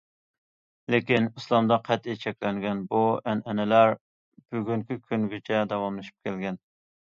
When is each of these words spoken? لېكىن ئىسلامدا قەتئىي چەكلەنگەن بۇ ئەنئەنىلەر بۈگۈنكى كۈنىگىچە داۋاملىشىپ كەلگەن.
لېكىن 0.95 1.27
ئىسلامدا 1.31 1.77
قەتئىي 1.89 2.17
چەكلەنگەن 2.23 2.83
بۇ 2.95 3.03
ئەنئەنىلەر 3.19 3.95
بۈگۈنكى 4.01 5.01
كۈنىگىچە 5.07 5.65
داۋاملىشىپ 5.75 6.29
كەلگەن. 6.31 6.63